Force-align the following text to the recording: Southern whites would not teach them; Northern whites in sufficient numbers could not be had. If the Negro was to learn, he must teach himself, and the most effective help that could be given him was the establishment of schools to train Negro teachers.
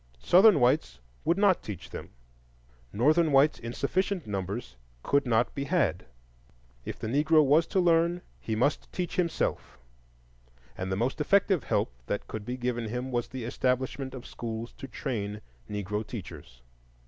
Southern 0.17 0.59
whites 0.59 0.99
would 1.23 1.37
not 1.37 1.61
teach 1.61 1.91
them; 1.91 2.09
Northern 2.91 3.31
whites 3.31 3.59
in 3.59 3.71
sufficient 3.71 4.25
numbers 4.25 4.75
could 5.03 5.27
not 5.27 5.53
be 5.53 5.65
had. 5.65 6.07
If 6.85 6.97
the 6.97 7.05
Negro 7.05 7.45
was 7.45 7.67
to 7.67 7.79
learn, 7.79 8.23
he 8.39 8.55
must 8.55 8.91
teach 8.91 9.17
himself, 9.17 9.77
and 10.75 10.91
the 10.91 10.95
most 10.95 11.21
effective 11.21 11.65
help 11.65 11.93
that 12.07 12.27
could 12.27 12.47
be 12.47 12.57
given 12.57 12.89
him 12.89 13.11
was 13.11 13.27
the 13.27 13.43
establishment 13.43 14.15
of 14.15 14.25
schools 14.25 14.73
to 14.79 14.87
train 14.87 15.39
Negro 15.69 16.07
teachers. 16.07 16.63